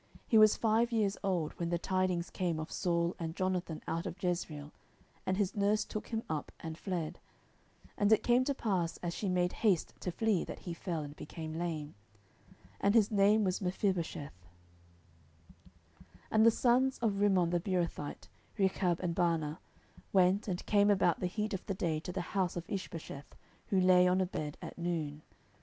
[0.27, 4.17] He was five years old when the tidings came of Saul and Jonathan out of
[4.23, 4.71] Jezreel,
[5.27, 7.19] and his nurse took him up, and fled:
[7.99, 11.15] and it came to pass, as she made haste to flee, that he fell, and
[11.15, 11.93] became lame.
[12.79, 14.33] And his name was Mephibosheth.
[15.99, 18.27] 10:004:005 And the sons of Rimmon the Beerothite,
[18.57, 19.59] Rechab and Baanah,
[20.11, 23.35] went, and came about the heat of the day to the house of Ishbosheth,
[23.67, 25.21] who lay on a bed at noon.